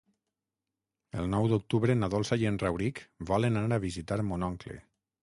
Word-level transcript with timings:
El 1.19 1.29
nou 1.33 1.51
d'octubre 1.51 1.97
na 1.99 2.11
Dolça 2.15 2.39
i 2.45 2.51
en 2.53 2.59
Rauric 2.65 3.05
volen 3.35 3.65
anar 3.65 3.81
a 3.83 3.87
visitar 3.89 4.23
mon 4.35 4.53
oncle. 4.53 4.85